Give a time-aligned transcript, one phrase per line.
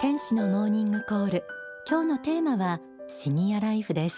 [0.00, 1.44] 天使のモーニングコール。
[1.86, 4.16] 今日のテーマはシニアライフです。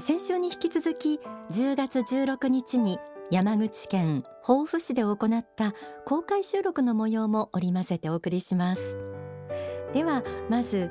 [0.00, 1.20] 先週に引き続き
[1.50, 2.98] 10月16日に
[3.30, 5.74] 山口県防府市で行った
[6.06, 8.96] 公開収録の模様も織り交ぜてお送りします。
[9.92, 10.90] ではまず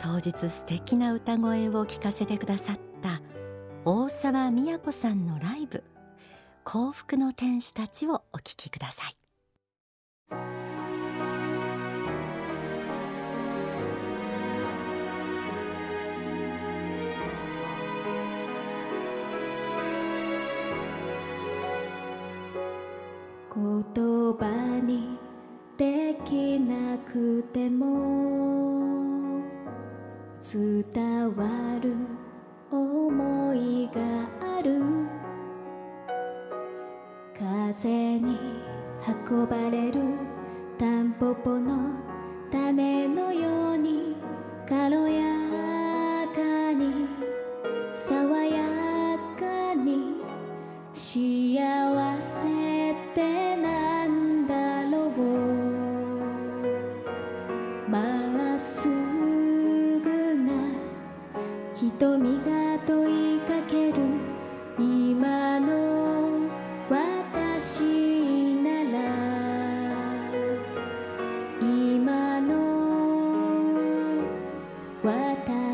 [0.00, 3.22] 当日素敵な歌声を聞かせてくださった
[3.84, 5.84] 大沢美子さんのライブ。
[6.64, 9.25] 幸福の天使たちをお聞きください。
[23.56, 25.18] 言葉に
[25.78, 29.40] できなくても
[30.42, 30.84] 伝
[31.34, 31.94] わる
[32.70, 34.02] 思いが
[34.58, 34.82] ある。
[37.34, 38.38] 風に
[39.26, 40.00] 運ばれる
[40.78, 41.92] タンポポの
[42.50, 44.16] 種のように
[44.68, 45.45] 軽やか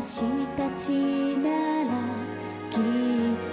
[0.01, 0.21] 私
[0.57, 0.89] たち
[1.37, 1.91] なら
[2.71, 3.52] きっと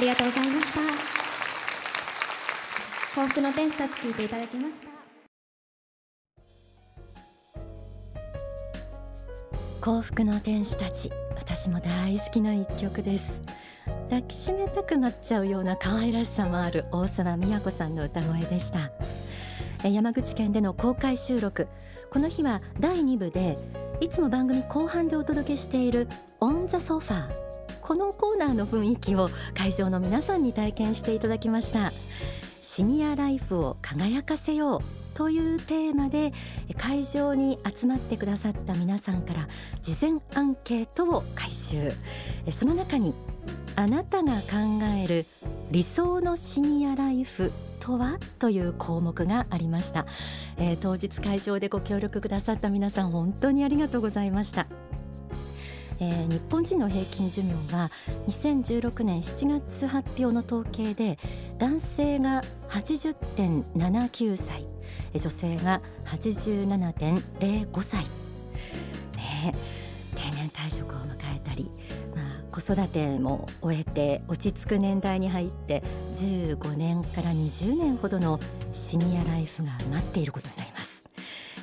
[0.00, 0.80] ありがとうございました。
[3.14, 4.88] 幸福の天使たち聞いていただきました。
[9.82, 13.42] 幸福の天使たち私も大好きな一曲です。
[14.04, 18.90] 抱きしめたくなっちゃうような可愛らしさもある大沢美也子さんの歌声でした。
[19.84, 21.68] え山口県での公開収録。
[22.10, 23.58] この日は第2部で
[24.00, 26.08] いつも番組後半でお届けしている
[26.40, 27.49] オンザソファー。
[27.82, 31.92] このコーナーの雰囲気を会場の皆さんに体験していただきました。
[32.62, 34.80] シニアライフを輝かせよう
[35.14, 36.32] というテーマで
[36.78, 39.48] 会場に集まってくださった皆さんから
[39.82, 41.90] 事前アンケートを回収。
[42.58, 43.12] その中に
[43.76, 44.40] あなたが考
[45.02, 45.26] える
[45.72, 47.50] 理想のシニアライフ
[47.80, 48.18] とは？
[48.38, 50.06] という項目がありました、
[50.58, 54.66] えー当日会場でご協力くださった皆さん本当にありがとうございました。
[56.00, 57.90] えー、日本人の平均寿命は
[58.26, 61.18] 2016年7月発表の統計で
[61.58, 64.66] 男性が80.79歳
[65.14, 68.04] 女性が87.05歳、
[69.16, 69.52] ね、
[70.14, 71.70] 定年退職を迎えたり、
[72.14, 75.82] まあ、子育ても終えて落ち着く年代に入って
[76.14, 78.40] 15年から20年ほどの
[78.72, 80.90] シニアライフが待っていることになります。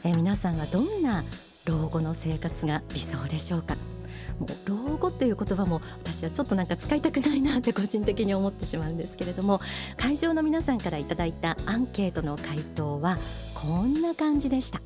[0.04, 1.24] えー、皆さんはどんな
[1.66, 3.97] 老後の生活が理想でしょうか？
[4.40, 9.60] もう老後っていう言葉も私はちょっとなんか使いたくないなって個人的に思ってしまうんですけれども
[9.98, 13.18] 会場の皆さんからいただいたアンケートの回答は
[13.54, 14.82] こんな感じでした。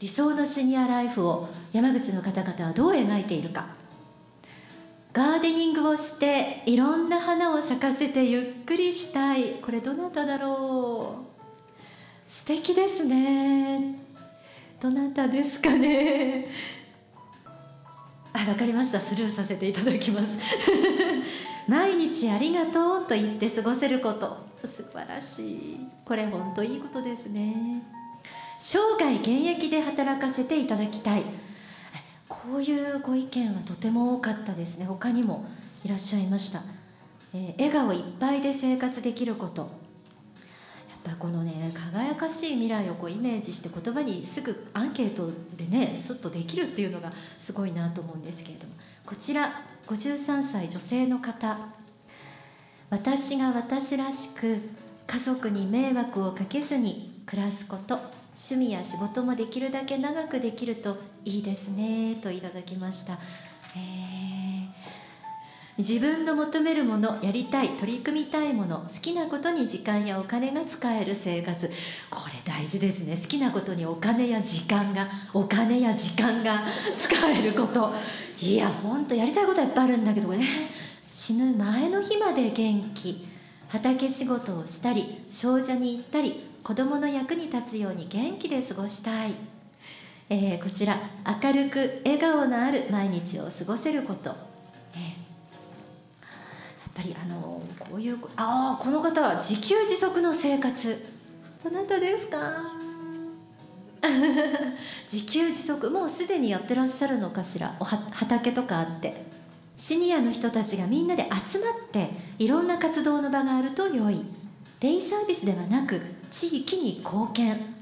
[0.00, 3.66] 理想のシニアライフを山口の方々はどう描いているか。
[5.14, 9.60] ガーデニングをしていろんな花を咲かせてゆっくりしたい。
[9.62, 12.30] これどなただろう。
[12.30, 13.94] 素敵ですね。
[14.80, 16.48] どなたですかね。
[18.36, 18.98] あわかりました。
[18.98, 20.26] スルーさせていただきます。
[21.68, 24.36] 毎日ありがとうと言って過ごせること。
[24.66, 25.78] 素晴らしい。
[26.04, 27.82] これ本当いいことですね。
[28.58, 31.22] 生涯現役で働かせていただきたい。
[32.28, 34.86] こういうご意見はとても多かったですね。
[34.86, 35.46] 他にも
[35.84, 36.60] いらっしゃいました、
[37.34, 39.83] えー、笑顔いっぱいで生活できること。
[41.18, 48.72] このね輝かしい未来をこうイメージして言葉にすぐアンケートでねすっとできるっていうのがすごいなと思うんですけれども。
[49.06, 51.58] こちら53歳女性の方。
[52.88, 54.60] 私が私らしく
[55.06, 57.96] 家族に迷惑をかけずに暮らすこと。
[58.36, 63.18] 趣味や仕事もできるだけ長くできるといいですねといただきました。
[63.76, 64.33] えー
[65.76, 71.68] 自分の求めるものやりたい取り組みたいもの好きなことに時間やお金が使える生活。
[72.10, 73.16] これ大事ですね。
[73.16, 76.62] 好きなことにお金や時間がお金や時間が
[76.96, 77.92] 使えること。
[78.40, 80.46] いやほんとやりたいことはいっぱいあるんだけどね。
[81.10, 83.26] 死ぬ前の日まで元気。
[83.68, 89.34] 畑仕事をしたり少女に行ったり子供の役に立つように元気で過ごしたい、
[90.30, 90.96] えー、こちら
[91.42, 94.54] 明るく笑顔のある毎日を過ごせること。
[96.94, 101.06] ぱりあのこういうああこの方は自給自足の生活。
[101.64, 102.38] どなたですか？
[105.10, 107.74] 自給自足もうすでにやってらっしゃるのかしら？
[107.80, 109.24] おは畑とかあって。
[109.76, 114.20] シニアの人たちがみんなで集まっていろんな活動の場があると良い。
[114.80, 116.00] デイサービスではなく
[116.30, 117.73] 地域に貢献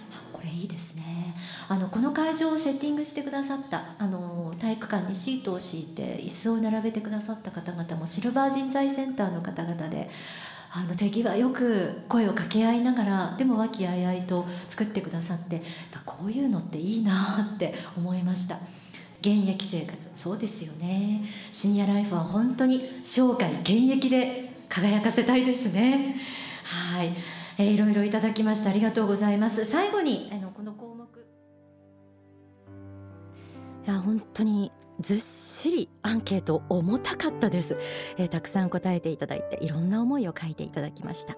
[1.72, 10.10] あのこの会場をセッティングしてくださったあの体育館にシートを敷いて椅子を並べてくださった方々もシルバー人材センターの方々で
[10.70, 15.62] あの手際よく声を掛け合いながらでも和気あいあいと作ってくださって
[16.04, 18.56] こういうのっていいなって思いました。
[19.22, 21.24] 現役生活そうですよね。
[21.52, 26.16] シニアライフは本当に生涯現役で輝かせたいですね。
[26.64, 27.14] はい、
[27.56, 28.68] えー、いろいろいただきました。
[28.68, 29.64] ありがとうございます。
[29.64, 31.01] 最後にあのこの項目
[33.86, 34.70] いや本当に
[35.00, 37.76] ずっしりアンケート重たかったです、
[38.16, 41.36] えー、たくさん答えていただいていろんな思いを書いていただきました。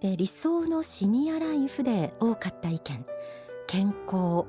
[0.00, 3.06] で理想のシニアライフで多かった意見。
[3.66, 4.46] 健康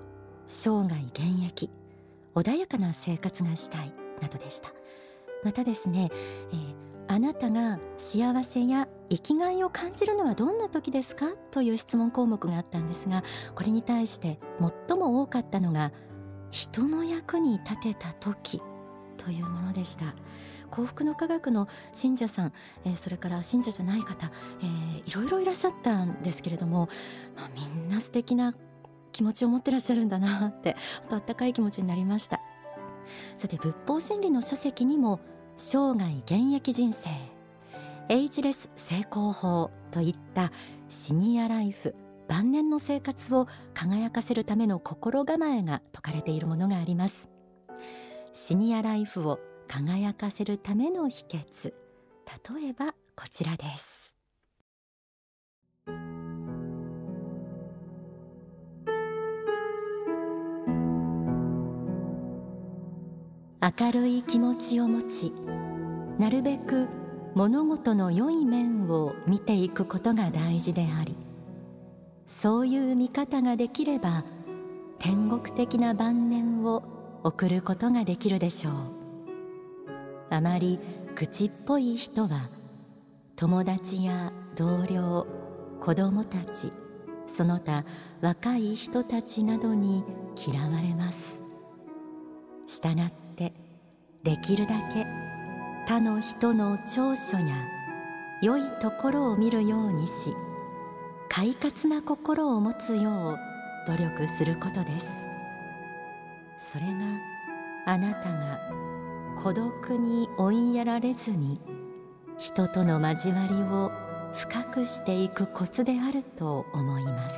[0.48, 1.70] 生涯現役。
[2.34, 3.92] 穏やかな生活がしたい
[4.22, 4.70] などでした。
[5.44, 6.10] またですね、
[6.54, 6.76] えー、
[7.08, 11.34] あなたが幸せや生きがいを感じるのはどんな時ですか？
[11.52, 13.24] という質問項目があったんですが
[13.54, 14.40] これに対して
[14.88, 15.92] 最も多かったのが
[16.52, 18.62] 人の役に立てた時
[19.18, 20.14] というものでした。
[20.70, 22.54] 幸福の科学の信者さん、
[22.86, 24.32] えー、それから信者じゃない方、
[24.62, 26.88] えー、いろいろいらっしゃったんですけれども、
[27.36, 28.54] まあ、みんな素敵な
[29.12, 30.78] 気持ちを持ってらっしゃるんだなって
[31.10, 32.40] あったかい気持ちになりました。
[33.36, 35.20] さて仏法真理の書籍にも
[35.58, 37.10] 生涯現役人生
[38.08, 40.52] エイジレス成功法といった
[40.88, 41.94] シニアライフ
[42.32, 47.30] 晩年の生活を輝かせるための心構えが説かれているものがあります。
[48.32, 51.74] シニアライフを輝かせるための秘訣。
[52.54, 54.16] 例えばこちらです。
[63.62, 65.34] 明るい気持ちを持ち
[66.18, 66.88] なるべく
[67.36, 71.18] 物事の良い面を見ていくことが大事であり
[72.40, 74.24] そういう見方ができれば
[75.00, 76.84] 天国的な晩年を
[77.24, 78.74] 送ることができるでしょう。
[80.30, 80.80] あまり
[81.16, 82.50] 口っぽい人は
[83.36, 85.28] 友達や同僚
[85.80, 86.72] 子供たち
[87.28, 87.86] その他
[88.22, 90.04] 若い人たちなどに
[90.36, 91.42] 嫌われます。
[92.68, 93.54] したがってって
[94.24, 95.08] できるだけ
[95.88, 97.56] 他の人の長所や
[98.44, 100.14] 良いところを見るようにし
[101.34, 103.40] 快活な心を持つよう
[103.88, 105.06] 努力することです。
[106.74, 106.92] それが
[107.86, 108.60] あなたが
[109.42, 111.62] 孤独に追いやられずに
[112.38, 113.94] 人との交わりを
[114.34, 117.36] 深くしていくコツであると思います。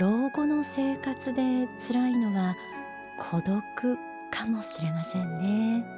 [0.00, 2.56] 老後の生活で辛いのは
[3.30, 3.54] 孤独
[4.32, 5.97] かもしれませんね。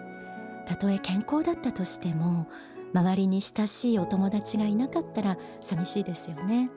[0.71, 2.47] たとえ健康だったとしても
[2.95, 6.71] 周りに親しいお友達がいなかったら寂しいですよね。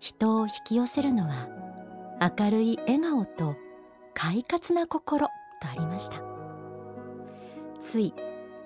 [0.00, 1.48] 人を引き寄せるのは
[2.36, 3.54] 明るい笑顔と
[4.12, 5.32] 快活な心と
[5.68, 6.20] ありました。
[7.80, 8.12] つい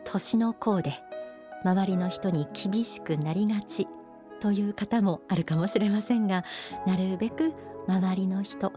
[0.04, 0.95] 年の功で
[1.62, 3.87] 周りの人に厳しくなりがち
[4.40, 6.45] という方もあるかもしれませんが
[6.87, 7.52] なるべく
[7.87, 8.73] 周りの人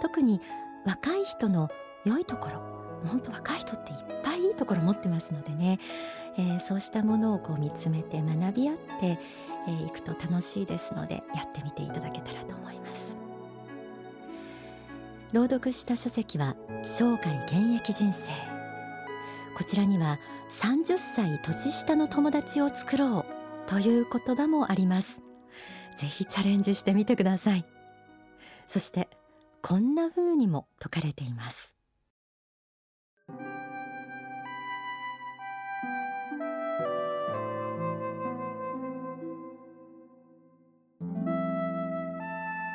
[0.00, 0.40] 特に
[0.86, 1.70] 若い人の
[2.04, 5.78] 良いところ本当若い人っていっぱいいいところ持ってますのでね、
[6.36, 9.18] えー、そうしたものをこう見つめて学び合ってい、
[9.68, 13.16] えー、くと楽しいですのでやってみていただけたらと思います。
[15.32, 18.28] 朗読した書籍は生涯現役人生。
[19.56, 20.18] こちらには
[20.60, 23.24] 30歳年下の友達を作ろう
[23.66, 25.22] という言葉もあります。
[25.96, 27.64] ぜひチャレンジしてみてください。
[28.66, 29.08] そして
[29.62, 31.71] こんな風にも説かれています。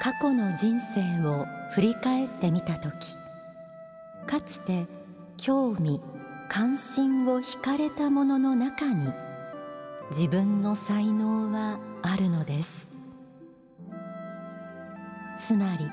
[0.07, 3.17] 過去の人生を振り返ってみた時
[4.25, 4.87] かつて
[5.35, 5.99] 興味
[6.47, 9.11] 関心を惹かれたものの中に
[10.11, 12.89] 自分の才能はあるのです。
[15.45, 15.91] つまり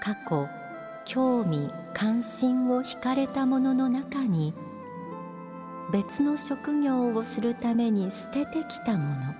[0.00, 0.46] 過去
[1.04, 4.54] 興味関心を惹かれたものの中に
[5.92, 9.34] 別の職業をするために捨ててきたもの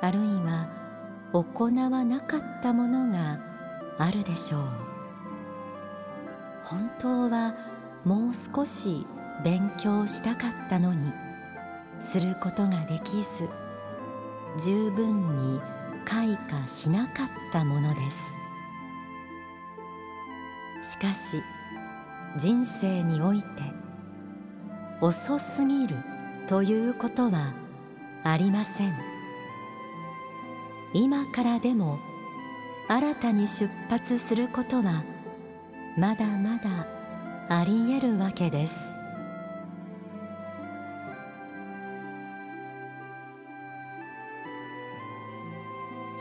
[0.00, 0.75] あるいは
[1.32, 3.40] 行わなかったものが
[3.98, 4.60] あるでしょう。
[6.64, 7.54] 本当は
[8.04, 9.06] もう少し
[9.44, 11.12] 勉強したかったのに
[12.00, 13.48] することができず
[14.64, 15.60] 十分に
[16.04, 18.00] 開花しなかったもので
[20.82, 20.92] す。
[20.92, 21.42] しかし
[22.38, 23.46] 人生において
[25.00, 25.96] 遅すぎる
[26.46, 27.52] ということは
[28.24, 29.15] ありません。
[30.92, 31.98] 今からでも
[32.88, 35.04] 新たに出発することは
[35.98, 36.86] まだまだ
[37.48, 38.74] ありえるわけです。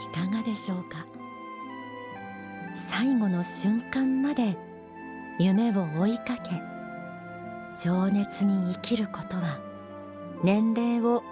[0.04, 1.06] いかがでしょうか？
[2.90, 4.58] 最後の瞬間まで
[5.40, 6.62] 夢を追いかけ
[7.82, 9.60] 情熱に生きることは
[10.44, 11.24] 年齢を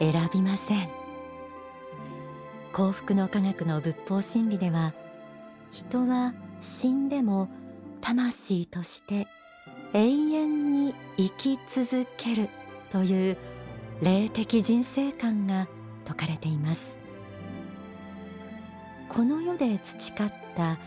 [0.00, 0.97] 選びません。
[2.78, 4.94] 幸福の科学の仏法真理では
[5.72, 7.48] 人は死んでも
[8.00, 9.26] 魂として
[9.94, 12.48] 永遠に生き続ける
[12.90, 13.36] という
[14.00, 15.66] 霊的人生観が
[16.04, 16.80] 説かれています。
[19.08, 20.78] この世で培った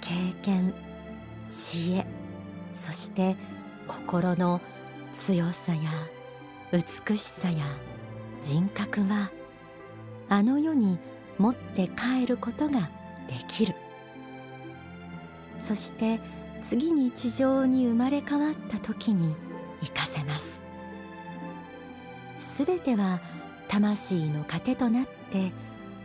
[0.00, 0.72] 経験
[1.50, 2.06] 知恵
[2.74, 3.34] そして
[3.88, 4.60] 心の
[5.12, 5.90] 強さや
[6.70, 7.64] 美しさや
[8.40, 9.32] 人格は
[10.28, 11.00] あの世に
[11.40, 12.90] 持って帰ることが
[13.26, 13.74] できる。
[15.58, 16.20] そして
[16.68, 19.34] 次に地上に生まれ変わった時に
[19.82, 20.44] 生かせます。
[22.56, 23.20] すべては
[23.68, 25.50] 魂の糧となって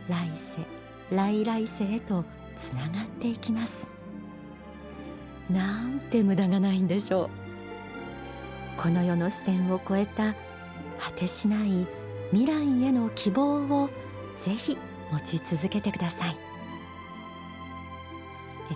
[0.08, 2.24] 来世来来世へと
[2.58, 3.90] つながっていきます。
[5.50, 7.30] なんて無駄がないんでしょう。
[8.80, 10.34] この世の視点を超えた
[10.98, 11.86] 果てしない
[12.30, 13.90] 未来への希望を
[14.42, 14.78] ぜひ
[15.12, 16.36] 持ち続けてください。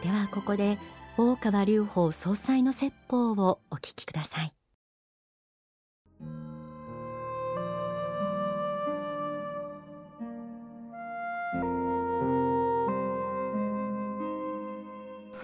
[0.03, 0.79] ではここで
[1.17, 4.53] 大川隆法総裁の説法をお聞きください。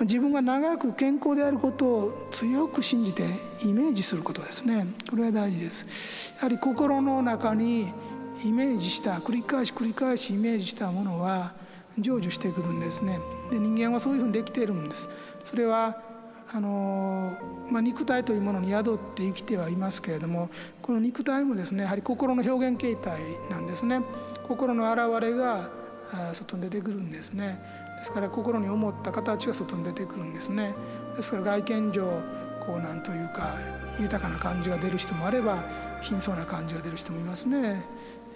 [0.01, 3.25] 自分が長く健康であることを強く信じて
[3.65, 4.87] イメージすることですね。
[5.11, 6.35] これは大事です。
[6.37, 7.93] やはり心の中に
[8.45, 11.55] イメージした繰り返し繰り返しイメージしたものは
[11.97, 13.19] 成就してくるんですね。
[13.51, 15.09] で人間はそういうふうにできているんです。
[15.43, 15.97] それは
[16.55, 17.37] あの、
[17.71, 20.51] まあ、肉体というものに宿って生きてはいますけれども
[20.83, 24.01] この肉体もですねやはり心の表現形態なんですね。
[24.47, 25.71] 心の現れが
[26.35, 27.59] 外に出てくるんですね。
[27.99, 30.75] ですから心に思った形が外に出てくるんですね。
[31.17, 32.23] ですから外見上
[32.67, 33.57] こうなんというか
[33.99, 35.65] 豊かな感じが出る人もあれば
[36.03, 37.85] 貧相な感じが出る人もいますね。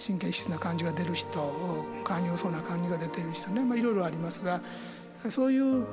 [0.04, 4.62] 神経質な感じが出る人寛容そうな感じが出ている人ね、ま、いろいろありますが
[5.28, 5.84] そういう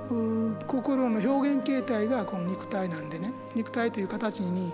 [0.66, 3.34] 心の表現形態がこの肉体なんでね。
[3.56, 4.74] 肉体という形に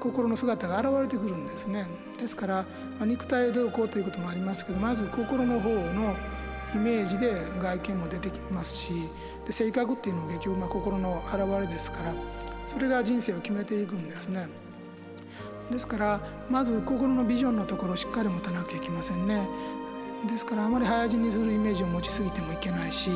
[0.00, 1.86] 心の姿が現れてくるんですね。
[2.18, 2.64] ですから、
[3.00, 6.16] 肉体をどうこうということもありますけどまず心の方の
[6.74, 8.92] イメージで外見も出てきますし
[9.46, 12.14] で性格っていうのも結局ま心の表れですから
[12.66, 14.48] それが人生を決めていくんですね。
[15.70, 19.48] ですからまず心のビジョンのところをしっかり持たなきゃいけませんね。
[20.28, 23.10] ですからあまり早死にするイメージを持ちすぎてもいけないし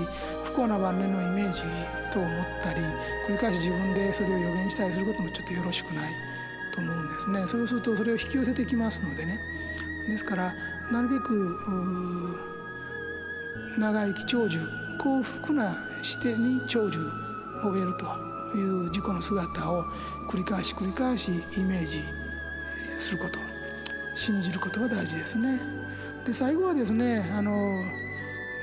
[0.45, 1.63] 不幸な晩年のイメージ
[2.13, 2.31] と思っ
[2.63, 2.81] たり
[3.27, 6.13] 繰り返し自分でそれを予言したりすることもちょっとよろしくない
[6.75, 7.47] と思うんですね。
[7.47, 9.41] そうするとそれを引き寄せてきますのでね。
[10.07, 10.55] ですから
[10.93, 11.59] なるべく
[13.79, 14.61] 長生き長寿
[14.99, 16.99] 幸福な視点に長寿
[17.63, 19.85] を得るという自己の姿を
[20.29, 22.03] 繰り返し繰り返しイメージ
[22.99, 23.39] すること
[24.15, 25.61] 信じることが大事ですね。
[26.25, 27.83] で最後はですねあの、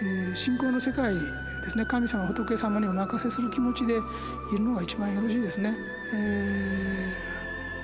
[0.03, 5.75] え、信仰の世界ですね神様仏様にお任せする気持ちでいるのが一番よろしいですね。
[6.13, 7.13] え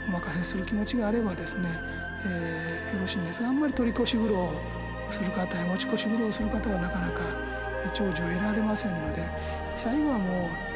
[0.06, 1.70] ー、お任せする気持ちがあればですね、
[2.26, 4.52] えー、よろしいんですがあんまり取り越し苦労
[5.10, 7.24] する方や持ち越し苦労する方はなかなか
[7.94, 9.28] 長寿を得られませんので
[9.76, 10.71] 最後はもう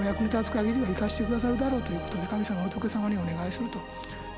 [0.00, 3.78] お役に立つ限りは生かしてくださるだろうということで神様仏様にお願いすると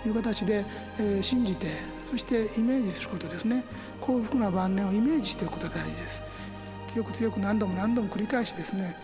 [0.09, 0.65] いう形で、
[0.99, 1.69] え、信じて
[2.11, 3.65] そしてイメージすることですね。
[4.01, 6.23] 幸福な晩年をイメージしていくことが大事です。
[6.89, 8.97] 強く強く何度も何度も繰り返しですね、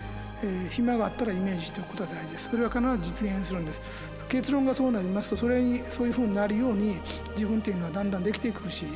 [0.43, 2.49] え、暇があったらイメージしておくことが大事です。
[2.51, 3.83] それは必ず実現するんです。
[4.29, 6.99] 結論がそうなりますとそれにそういうふうになるように
[7.37, 8.87] 自分っていうのはだんだんできてくるし、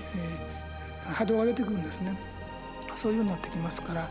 [1.09, 2.17] え、波動が出てくるんですね。
[2.97, 4.11] そういうようになってきますから、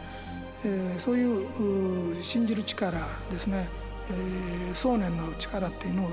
[0.66, 3.00] え、そういう信じる力
[3.32, 3.70] ですね、
[4.10, 6.10] えー、想念の力っていうのを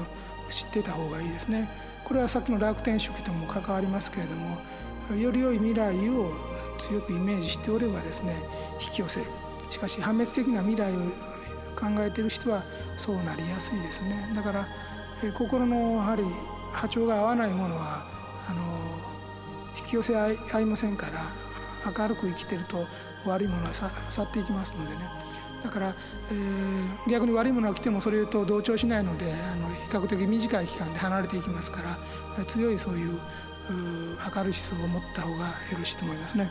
[0.48, 1.68] 知ってた方がいいですね。
[2.04, 4.60] これはさっきの楽天主義とも関わりますけれども
[5.16, 6.32] より良い未来を
[6.78, 8.36] 強くイメージしておればですね
[8.80, 9.26] 引き寄せる。
[9.70, 11.00] しかし破滅的な未来を
[11.74, 12.62] 考えてる人は
[12.96, 14.32] そうなりやすいですね。
[14.36, 14.68] だから
[15.36, 16.22] 心のやはり
[16.72, 18.06] 波長が合わないものは
[18.48, 18.62] あの
[19.76, 21.45] 引き寄せ合いませんから
[21.96, 22.86] 明るく生きてると
[23.24, 25.08] 悪いものは去っていきますのでね
[25.62, 25.94] だから、
[26.30, 31.82] えー、逆に悪いものが来てもそれと同調しないのであの比較的短い期間で離れていきますか
[32.38, 33.18] ら強いそういう
[33.68, 36.48] 明るい思想を持った方がよろしいと思いますね。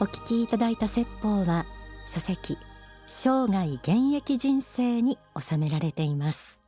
[0.00, 1.64] お聞きいただいた説法は
[2.06, 2.58] 書籍
[3.06, 6.58] 生涯現役人生に収められています